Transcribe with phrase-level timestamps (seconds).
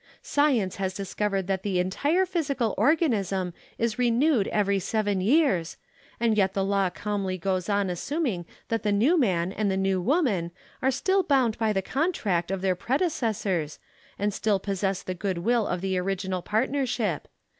[0.23, 5.77] Science has discovered that the entire physical organism is renewed every seven years,
[6.19, 10.01] and yet the law calmly goes on assuming that the new man and the new
[10.01, 10.49] woman
[10.81, 13.77] are still bound by the contract of their predecessors
[14.17, 17.27] and still possess the good will of the original partnership.